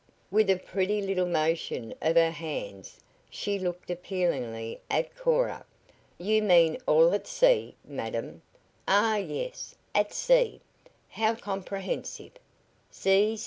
With 0.31 0.49
a 0.49 0.57
pretty 0.57 0.99
little 0.99 1.27
motion 1.27 1.93
of 2.01 2.15
her 2.15 2.31
hands 2.31 3.01
she 3.29 3.59
looked 3.59 3.91
appealingly 3.91 4.81
at 4.89 5.15
Cora. 5.15 5.63
"You 6.17 6.41
mean 6.41 6.79
all 6.87 7.13
at 7.13 7.27
sea, 7.27 7.75
madam." 7.85 8.41
"Ah, 8.87 9.17
yes! 9.17 9.75
At 9.93 10.11
sea! 10.11 10.59
How 11.09 11.35
comprehensive! 11.35 12.31